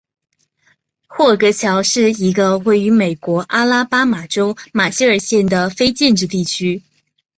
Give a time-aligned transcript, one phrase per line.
[1.05, 6.81] 霍格乔是一个位于美国阿拉巴马州马歇尔县的非建制地区。